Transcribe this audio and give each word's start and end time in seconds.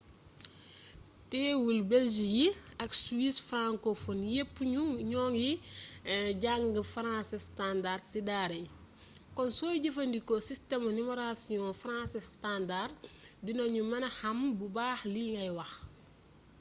teewul 1.29 1.79
belge 1.91 2.25
yi 2.37 2.47
ak 2.83 2.89
suisse 3.03 3.41
francophone 3.49 4.23
yépp 4.35 4.55
ñu 5.11 5.19
ngi 5.31 5.49
jàngee 6.43 6.87
français 6.95 7.39
standard 7.51 8.03
ci 8.11 8.19
daara 8.29 8.55
yi 8.63 8.67
kon 9.35 9.49
sooy 9.57 9.75
jëfandikoo 9.83 10.39
sistemu 10.49 10.87
numerotasion 10.93 11.79
français 11.83 12.23
standard 12.35 12.93
dina 13.45 13.63
ñu 13.75 13.81
mëna 13.91 14.09
xam 14.19 14.37
bu 14.57 14.65
baa 14.75 14.95
xli 15.01 15.23
ngay 15.33 15.51
wax 15.57 15.71